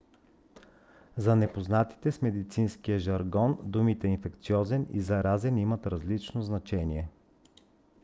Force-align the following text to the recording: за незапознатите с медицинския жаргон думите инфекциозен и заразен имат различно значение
за 1.17 1.35
незапознатите 1.35 2.11
с 2.11 2.21
медицинския 2.21 2.99
жаргон 2.99 3.57
думите 3.63 4.07
инфекциозен 4.07 4.87
и 4.91 5.01
заразен 5.01 5.57
имат 5.57 5.87
различно 5.87 6.41
значение 6.41 7.09